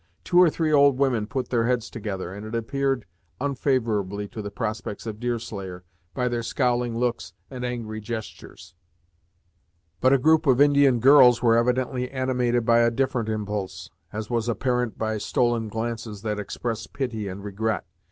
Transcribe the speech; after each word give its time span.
Two 0.23 0.41
or 0.41 0.49
three 0.49 0.73
old 0.73 0.97
women 0.97 1.27
put 1.27 1.49
their 1.49 1.67
heads 1.67 1.87
together, 1.87 2.33
and 2.33 2.43
it 2.43 2.55
appeared 2.55 3.05
unfavorably 3.39 4.27
to 4.29 4.41
the 4.41 4.49
prospects 4.49 5.05
of 5.05 5.19
Deerslayer, 5.19 5.83
by 6.15 6.27
their 6.27 6.41
scowling 6.41 6.97
looks, 6.97 7.33
and 7.51 7.63
angry 7.63 8.01
gestures; 8.01 8.73
but 9.99 10.11
a 10.11 10.17
group 10.17 10.47
of 10.47 10.59
Indian 10.59 10.99
girls 10.99 11.43
were 11.43 11.55
evidently 11.55 12.09
animated 12.09 12.65
by 12.65 12.79
a 12.79 12.89
different 12.89 13.29
impulse, 13.29 13.91
as 14.11 14.27
was 14.27 14.49
apparent 14.49 14.97
by 14.97 15.19
stolen 15.19 15.67
glances 15.67 16.23
that 16.23 16.39
expressed 16.39 16.93
pity 16.93 17.27
and 17.27 17.43
regret. 17.43 17.85